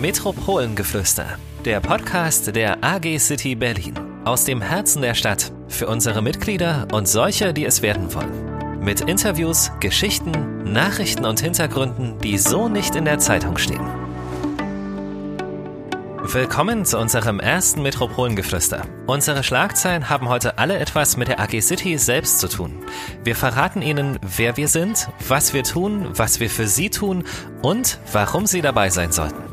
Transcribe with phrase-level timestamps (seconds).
[0.00, 1.26] Metropolengeflüster,
[1.64, 3.94] der Podcast der AG City Berlin.
[4.24, 8.78] Aus dem Herzen der Stadt, für unsere Mitglieder und solche, die es werden wollen.
[8.80, 13.84] Mit Interviews, Geschichten, Nachrichten und Hintergründen, die so nicht in der Zeitung stehen.
[16.22, 18.82] Willkommen zu unserem ersten Metropolengeflüster.
[19.06, 22.84] Unsere Schlagzeilen haben heute alle etwas mit der AG City selbst zu tun.
[23.24, 27.24] Wir verraten Ihnen, wer wir sind, was wir tun, was wir für Sie tun
[27.62, 29.47] und warum Sie dabei sein sollten.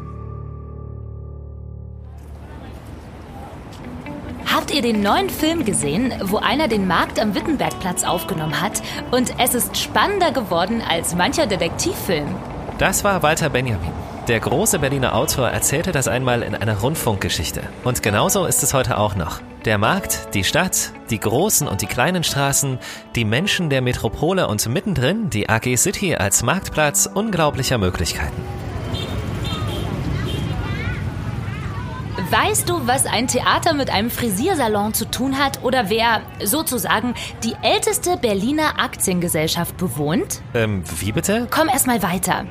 [4.75, 9.55] Ihr den neuen Film gesehen, wo einer den Markt am Wittenbergplatz aufgenommen hat und es
[9.55, 12.27] ist spannender geworden als mancher Detektivfilm?
[12.77, 13.91] Das war Walter Benjamin.
[14.27, 17.61] Der große Berliner Autor erzählte das einmal in einer Rundfunkgeschichte.
[17.85, 19.39] Und genauso ist es heute auch noch.
[19.63, 22.79] Der Markt, die Stadt, die großen und die kleinen Straßen,
[23.15, 28.41] die Menschen der Metropole und mittendrin die AG City als Marktplatz unglaublicher Möglichkeiten.
[32.31, 37.53] Weißt du, was ein Theater mit einem Frisiersalon zu tun hat oder wer sozusagen die
[37.61, 40.41] älteste Berliner Aktiengesellschaft bewohnt?
[40.55, 41.47] Ähm, wie bitte?
[41.51, 42.45] Komm erst mal weiter.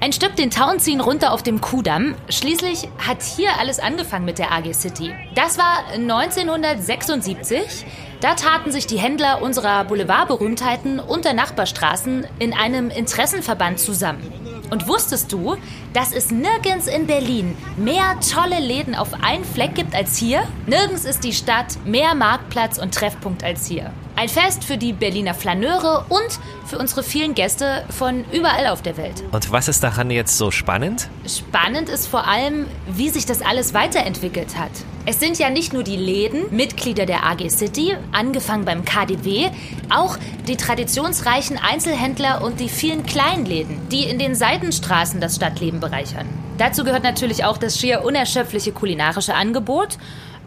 [0.00, 2.14] Ein Stück den Town ziehen runter auf dem Kudamm.
[2.28, 5.12] Schließlich hat hier alles angefangen mit der AG City.
[5.34, 7.86] Das war 1976.
[8.20, 14.47] Da taten sich die Händler unserer Boulevardberühmtheiten und der Nachbarstraßen in einem Interessenverband zusammen.
[14.70, 15.56] Und wusstest du,
[15.92, 20.42] dass es nirgends in Berlin mehr tolle Läden auf einen Fleck gibt als hier?
[20.66, 23.92] Nirgends ist die Stadt mehr Marktplatz und Treffpunkt als hier.
[24.18, 28.96] Ein Fest für die Berliner Flaneure und für unsere vielen Gäste von überall auf der
[28.96, 29.22] Welt.
[29.30, 31.08] Und was ist daran jetzt so spannend?
[31.24, 34.72] Spannend ist vor allem, wie sich das alles weiterentwickelt hat.
[35.06, 39.50] Es sind ja nicht nur die Läden, Mitglieder der AG City, angefangen beim KDW,
[39.88, 46.26] auch die traditionsreichen Einzelhändler und die vielen Kleinläden, die in den Seitenstraßen das Stadtleben bereichern.
[46.58, 49.96] Dazu gehört natürlich auch das schier unerschöpfliche kulinarische Angebot,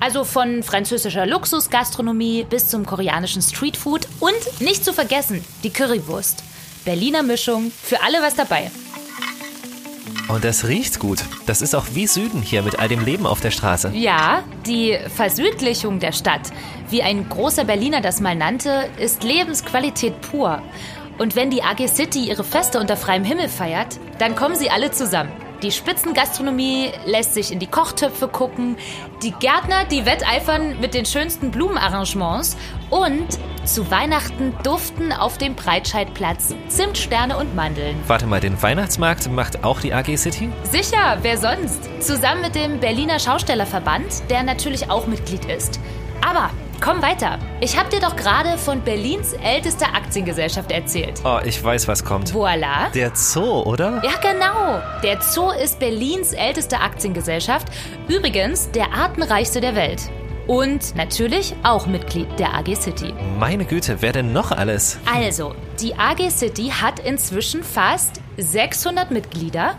[0.01, 6.43] also von französischer Luxusgastronomie bis zum koreanischen Streetfood und nicht zu vergessen die Currywurst.
[6.83, 8.71] Berliner Mischung, für alle was dabei.
[10.27, 11.23] Und es riecht gut.
[11.45, 13.91] Das ist auch wie Süden hier mit all dem Leben auf der Straße.
[13.93, 16.49] Ja, die Versüdlichung der Stadt,
[16.89, 20.63] wie ein großer Berliner das mal nannte, ist Lebensqualität pur.
[21.19, 24.91] Und wenn die AG City ihre Feste unter freiem Himmel feiert, dann kommen sie alle
[24.91, 25.31] zusammen.
[25.61, 28.77] Die Spitzengastronomie lässt sich in die Kochtöpfe gucken,
[29.21, 32.57] die Gärtner, die wetteifern mit den schönsten Blumenarrangements
[32.89, 33.27] und
[33.63, 37.95] zu Weihnachten duften auf dem Breitscheidplatz Zimtsterne und Mandeln.
[38.07, 40.49] Warte mal, den Weihnachtsmarkt macht auch die AG City?
[40.63, 41.87] Sicher, wer sonst?
[41.99, 45.79] Zusammen mit dem Berliner Schaustellerverband, der natürlich auch Mitglied ist.
[46.27, 46.49] Aber
[46.81, 47.37] komm weiter.
[47.61, 51.21] Ich hab dir doch gerade von Berlins ältester Aktiengesellschaft erzählt.
[51.23, 52.33] Oh, ich weiß, was kommt.
[52.33, 52.89] Voila.
[52.89, 54.01] Der Zoo, oder?
[54.03, 54.81] Ja, genau.
[55.03, 57.67] Der Zoo ist Berlins älteste Aktiengesellschaft.
[58.07, 60.09] Übrigens der artenreichste der Welt.
[60.47, 63.13] Und natürlich auch Mitglied der AG City.
[63.39, 64.99] Meine Güte, wer denn noch alles?
[65.05, 69.75] Also, die AG City hat inzwischen fast 600 Mitglieder.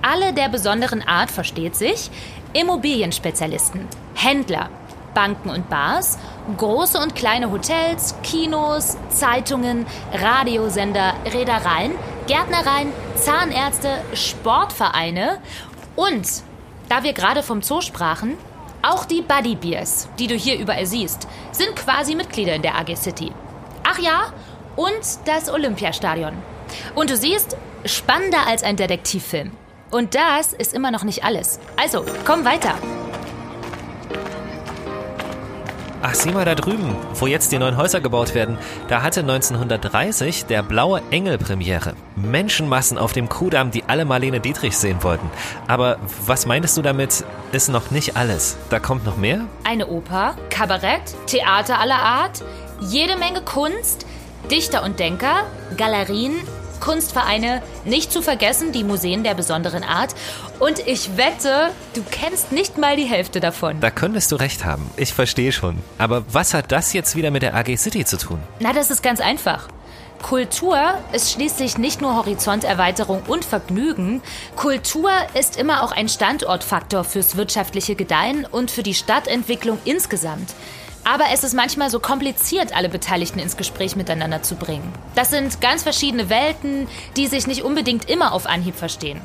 [0.00, 2.10] Alle der besonderen Art versteht sich.
[2.54, 3.82] Immobilienspezialisten,
[4.14, 4.70] Händler,
[5.16, 6.18] Banken und Bars,
[6.58, 11.92] große und kleine Hotels, Kinos, Zeitungen, Radiosender, Reedereien,
[12.26, 15.38] Gärtnereien, Zahnärzte, Sportvereine
[15.96, 16.28] und,
[16.90, 18.36] da wir gerade vom Zoo sprachen,
[18.82, 22.94] auch die Buddy Beers, die du hier überall siehst, sind quasi Mitglieder in der AG
[22.96, 23.32] City.
[23.84, 24.34] Ach ja,
[24.76, 26.34] und das Olympiastadion.
[26.94, 27.56] Und du siehst,
[27.86, 29.52] spannender als ein Detektivfilm.
[29.90, 31.58] Und das ist immer noch nicht alles.
[31.76, 32.74] Also, komm weiter.
[36.02, 38.58] Ach, sieh mal da drüben, wo jetzt die neuen Häuser gebaut werden.
[38.88, 41.94] Da hatte 1930 der Blaue Engel Premiere.
[42.16, 45.30] Menschenmassen auf dem Kudamm, die alle Marlene Dietrich sehen wollten.
[45.66, 48.56] Aber was meintest du damit, ist noch nicht alles?
[48.68, 49.46] Da kommt noch mehr?
[49.64, 52.44] Eine Oper, Kabarett, Theater aller Art,
[52.80, 54.06] jede Menge Kunst,
[54.50, 55.44] Dichter und Denker,
[55.76, 56.34] Galerien,
[56.86, 60.14] Kunstvereine, nicht zu vergessen die Museen der besonderen Art.
[60.60, 63.80] Und ich wette, du kennst nicht mal die Hälfte davon.
[63.80, 64.88] Da könntest du recht haben.
[64.96, 65.82] Ich verstehe schon.
[65.98, 68.38] Aber was hat das jetzt wieder mit der AG City zu tun?
[68.60, 69.66] Na, das ist ganz einfach.
[70.22, 70.78] Kultur
[71.12, 74.22] ist schließlich nicht nur Horizonterweiterung und Vergnügen.
[74.54, 80.54] Kultur ist immer auch ein Standortfaktor fürs wirtschaftliche Gedeihen und für die Stadtentwicklung insgesamt.
[81.08, 84.92] Aber es ist manchmal so kompliziert, alle Beteiligten ins Gespräch miteinander zu bringen.
[85.14, 89.20] Das sind ganz verschiedene Welten, die sich nicht unbedingt immer auf Anhieb verstehen.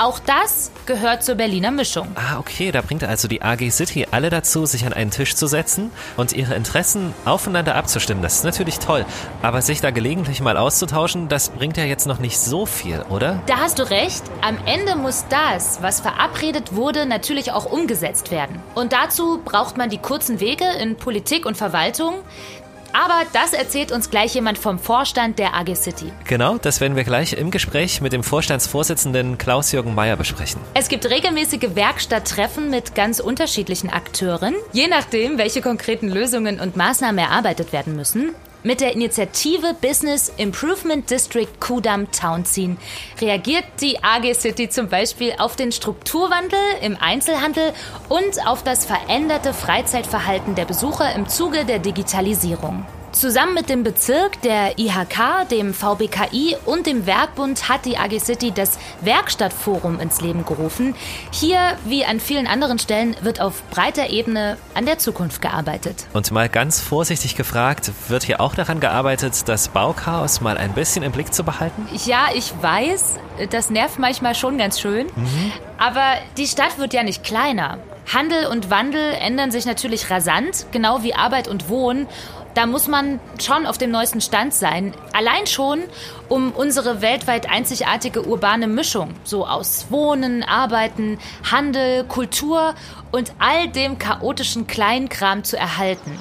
[0.00, 2.06] Auch das gehört zur Berliner Mischung.
[2.14, 5.48] Ah, okay, da bringt also die AG City alle dazu, sich an einen Tisch zu
[5.48, 8.22] setzen und ihre Interessen aufeinander abzustimmen.
[8.22, 9.04] Das ist natürlich toll.
[9.42, 13.42] Aber sich da gelegentlich mal auszutauschen, das bringt ja jetzt noch nicht so viel, oder?
[13.46, 14.22] Da hast du recht.
[14.40, 18.62] Am Ende muss das, was verabredet wurde, natürlich auch umgesetzt werden.
[18.76, 22.14] Und dazu braucht man die kurzen Wege in Politik und Verwaltung.
[22.98, 26.12] Aber das erzählt uns gleich jemand vom Vorstand der AG City.
[26.24, 30.60] Genau, das werden wir gleich im Gespräch mit dem Vorstandsvorsitzenden Klaus-Jürgen Mayer besprechen.
[30.74, 37.18] Es gibt regelmäßige Werkstatttreffen mit ganz unterschiedlichen Akteuren, je nachdem, welche konkreten Lösungen und Maßnahmen
[37.18, 38.34] erarbeitet werden müssen.
[38.64, 42.76] Mit der Initiative Business Improvement District Kudam Townziehen
[43.20, 47.72] reagiert die AG City zum Beispiel auf den Strukturwandel im Einzelhandel
[48.08, 52.84] und auf das veränderte Freizeitverhalten der Besucher im Zuge der Digitalisierung.
[53.12, 58.52] Zusammen mit dem Bezirk, der IHK, dem VBKI und dem Werkbund hat die AG City
[58.52, 60.94] das Werkstattforum ins Leben gerufen.
[61.32, 66.06] Hier, wie an vielen anderen Stellen, wird auf breiter Ebene an der Zukunft gearbeitet.
[66.12, 71.02] Und mal ganz vorsichtig gefragt, wird hier auch daran gearbeitet, das Bauchaos mal ein bisschen
[71.02, 71.88] im Blick zu behalten?
[72.04, 73.16] Ja, ich weiß,
[73.50, 75.06] das nervt manchmal schon ganz schön.
[75.16, 75.52] Mhm.
[75.78, 77.78] Aber die Stadt wird ja nicht kleiner.
[78.12, 82.06] Handel und Wandel ändern sich natürlich rasant, genau wie Arbeit und Wohnen
[82.58, 84.92] da muss man schon auf dem neuesten Stand sein.
[85.12, 85.84] Allein schon,
[86.28, 92.74] um unsere weltweit einzigartige urbane Mischung, so aus Wohnen, Arbeiten, Handel, Kultur
[93.12, 96.18] und all dem chaotischen Kleinkram zu erhalten.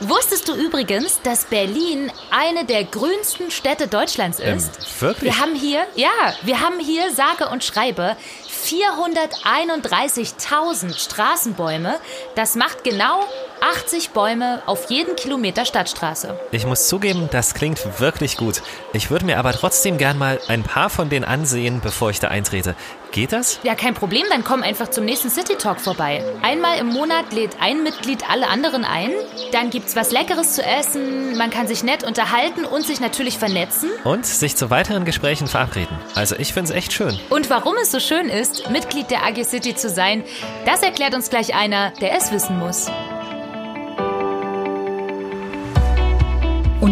[0.00, 4.76] Wusstest du übrigens, dass Berlin eine der grünsten Städte Deutschlands ähm, ist?
[4.76, 5.32] Ähm, wirklich?
[5.32, 8.18] Wir haben hier, ja, wir haben hier sage und schreibe
[8.66, 11.98] 431.000 Straßenbäume.
[12.34, 13.24] Das macht genau
[13.60, 16.38] 80 Bäume auf jeden Kilometer Stadtstraße.
[16.50, 18.62] Ich muss zugeben, das klingt wirklich gut.
[18.92, 22.28] Ich würde mir aber trotzdem gern mal ein paar von denen ansehen, bevor ich da
[22.28, 22.74] eintrete.
[23.12, 23.58] Geht das?
[23.64, 26.24] Ja, kein Problem, dann komm einfach zum nächsten City Talk vorbei.
[26.42, 29.10] Einmal im Monat lädt ein Mitglied alle anderen ein.
[29.52, 33.90] Dann gibt's was Leckeres zu essen, man kann sich nett unterhalten und sich natürlich vernetzen.
[34.04, 35.98] Und sich zu weiteren Gesprächen verabreden.
[36.14, 37.18] Also ich find's echt schön.
[37.30, 40.24] Und warum es so schön ist, Mitglied der AG City zu sein,
[40.64, 42.90] das erklärt uns gleich einer, der es wissen muss.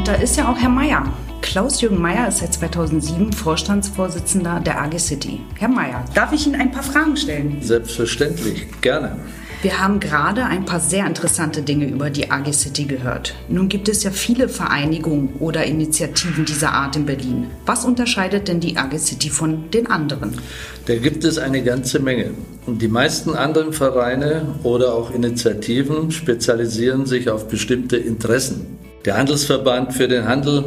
[0.09, 1.05] Da ist ja auch Herr Meier.
[1.43, 5.41] Klaus-Jürgen Meyer ist seit 2007 Vorstandsvorsitzender der AG City.
[5.59, 7.59] Herr Meyer, darf ich Ihnen ein paar Fragen stellen?
[7.61, 9.17] Selbstverständlich, gerne.
[9.61, 13.35] Wir haben gerade ein paar sehr interessante Dinge über die AG City gehört.
[13.51, 17.49] Nun gibt es ja viele Vereinigungen oder Initiativen dieser Art in Berlin.
[17.67, 20.41] Was unterscheidet denn die AG City von den anderen?
[20.87, 22.31] Da gibt es eine ganze Menge.
[22.65, 29.95] Und die meisten anderen Vereine oder auch Initiativen spezialisieren sich auf bestimmte Interessen der Handelsverband
[29.95, 30.65] für den Handel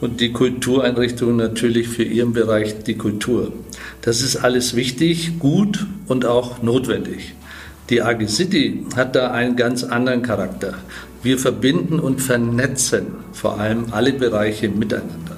[0.00, 3.52] und die Kultureinrichtungen natürlich für ihren Bereich die Kultur.
[4.02, 7.34] Das ist alles wichtig, gut und auch notwendig.
[7.88, 10.74] Die AG City hat da einen ganz anderen Charakter.
[11.22, 15.36] Wir verbinden und vernetzen vor allem alle Bereiche miteinander.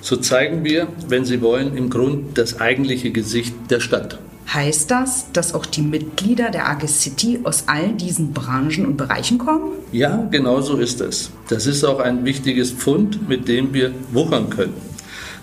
[0.00, 4.18] So zeigen wir, wenn Sie wollen, im Grund das eigentliche Gesicht der Stadt.
[4.52, 9.38] Heißt das, dass auch die Mitglieder der AG City aus all diesen Branchen und Bereichen
[9.38, 9.74] kommen?
[9.92, 11.30] Ja, genau so ist es.
[11.48, 14.74] Das ist auch ein wichtiges Pfund, mit dem wir wuchern können.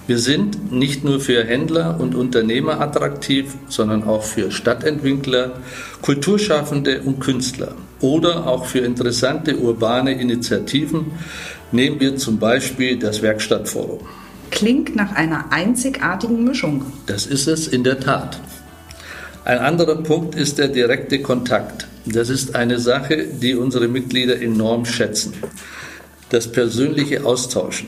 [0.07, 5.54] Wir sind nicht nur für Händler und Unternehmer attraktiv, sondern auch für Stadtentwickler,
[6.01, 11.12] Kulturschaffende und Künstler oder auch für interessante urbane Initiativen.
[11.71, 14.00] Nehmen wir zum Beispiel das Werkstattforum.
[14.51, 16.86] Klingt nach einer einzigartigen Mischung.
[17.06, 18.39] Das ist es in der Tat.
[19.47, 21.87] Ein anderer Punkt ist der direkte Kontakt.
[22.06, 25.35] Das ist eine Sache, die unsere Mitglieder enorm schätzen.
[26.31, 27.87] Das persönliche Austauschen.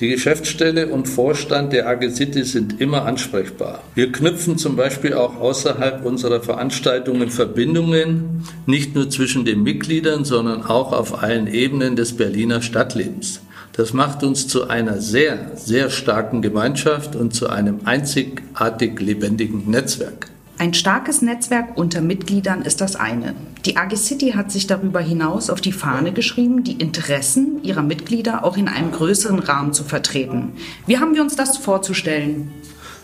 [0.00, 3.82] Die Geschäftsstelle und Vorstand der AG City sind immer ansprechbar.
[3.94, 10.62] Wir knüpfen zum Beispiel auch außerhalb unserer Veranstaltungen Verbindungen, nicht nur zwischen den Mitgliedern, sondern
[10.62, 13.42] auch auf allen Ebenen des Berliner Stadtlebens.
[13.74, 20.30] Das macht uns zu einer sehr, sehr starken Gemeinschaft und zu einem einzigartig lebendigen Netzwerk.
[20.56, 23.34] Ein starkes Netzwerk unter Mitgliedern ist das eine.
[23.64, 28.44] Die AG City hat sich darüber hinaus auf die Fahne geschrieben, die Interessen ihrer Mitglieder
[28.44, 30.52] auch in einem größeren Rahmen zu vertreten.
[30.86, 32.52] Wie haben wir uns das vorzustellen?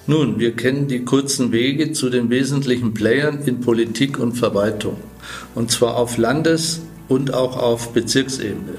[0.07, 4.97] Nun, wir kennen die kurzen Wege zu den wesentlichen Playern in Politik und Verwaltung.
[5.57, 8.79] Und zwar auf Landes- und auch auf Bezirksebene.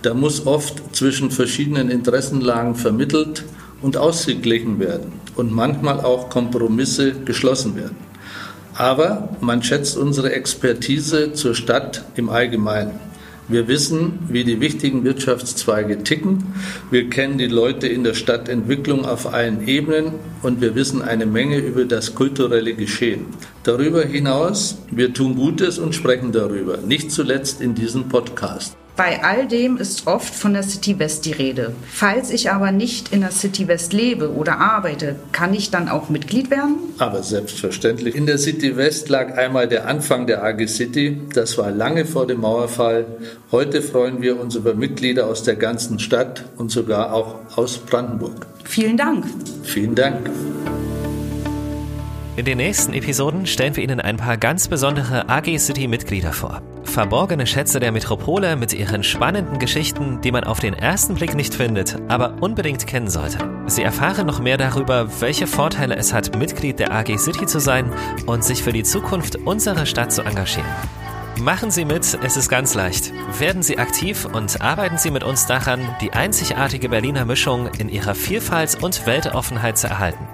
[0.00, 3.44] Da muss oft zwischen verschiedenen Interessenlagen vermittelt
[3.82, 7.96] und ausgeglichen werden und manchmal auch Kompromisse geschlossen werden.
[8.74, 13.00] Aber man schätzt unsere Expertise zur Stadt im Allgemeinen.
[13.48, 16.52] Wir wissen, wie die wichtigen Wirtschaftszweige ticken.
[16.90, 21.56] Wir kennen die Leute in der Stadtentwicklung auf allen Ebenen und wir wissen eine Menge
[21.56, 23.24] über das kulturelle Geschehen.
[23.62, 28.76] Darüber hinaus, wir tun Gutes und sprechen darüber, nicht zuletzt in diesem Podcast.
[28.98, 31.72] Bei all dem ist oft von der City West die Rede.
[31.88, 36.08] Falls ich aber nicht in der City West lebe oder arbeite, kann ich dann auch
[36.08, 36.78] Mitglied werden?
[36.98, 38.16] Aber selbstverständlich.
[38.16, 41.20] In der City West lag einmal der Anfang der AG City.
[41.32, 43.06] Das war lange vor dem Mauerfall.
[43.52, 48.48] Heute freuen wir uns über Mitglieder aus der ganzen Stadt und sogar auch aus Brandenburg.
[48.64, 49.26] Vielen Dank.
[49.62, 50.28] Vielen Dank.
[52.34, 56.62] In den nächsten Episoden stellen wir Ihnen ein paar ganz besondere AG City Mitglieder vor.
[56.98, 61.54] Verborgene Schätze der Metropole mit ihren spannenden Geschichten, die man auf den ersten Blick nicht
[61.54, 63.38] findet, aber unbedingt kennen sollte.
[63.68, 67.92] Sie erfahren noch mehr darüber, welche Vorteile es hat, Mitglied der AG City zu sein
[68.26, 70.66] und sich für die Zukunft unserer Stadt zu engagieren.
[71.38, 73.12] Machen Sie mit, es ist ganz leicht.
[73.38, 78.16] Werden Sie aktiv und arbeiten Sie mit uns daran, die einzigartige Berliner Mischung in ihrer
[78.16, 80.26] Vielfalt und Weltoffenheit zu erhalten.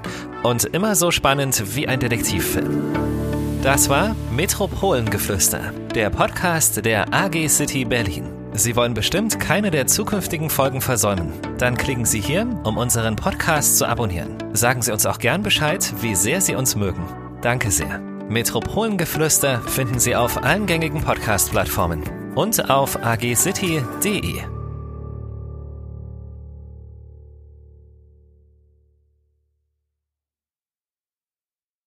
[0.42, 3.23] Und immer so spannend wie ein Detektivfilm.
[3.64, 8.30] Das war Metropolengeflüster, der Podcast der AG City Berlin.
[8.52, 11.32] Sie wollen bestimmt keine der zukünftigen Folgen versäumen.
[11.56, 14.36] Dann klicken Sie hier, um unseren Podcast zu abonnieren.
[14.52, 17.08] Sagen Sie uns auch gern Bescheid, wie sehr Sie uns mögen.
[17.40, 18.00] Danke sehr.
[18.28, 22.02] Metropolengeflüster finden Sie auf allen gängigen Podcast-Plattformen
[22.34, 24.53] und auf agcity.de.